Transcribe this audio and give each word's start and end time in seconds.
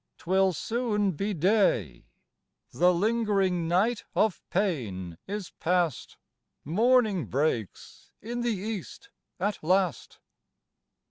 'twill 0.17 0.51
soon 0.51 1.11
be 1.11 1.31
day;" 1.31 2.07
The 2.71 2.91
lingering 2.91 3.67
night 3.67 4.03
of 4.15 4.41
pain 4.49 5.19
is 5.27 5.51
past, 5.59 6.17
Morning 6.65 7.27
breaks 7.27 8.09
in 8.19 8.41
the 8.41 8.49
east 8.57 9.11
at 9.39 9.63
last. 9.63 10.17